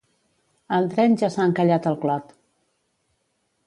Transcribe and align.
El 0.77 0.89
tren 0.95 1.19
ja 1.23 1.31
s'ha 1.35 1.47
encallat 1.51 1.89
al 1.93 2.01
Clot 2.07 2.37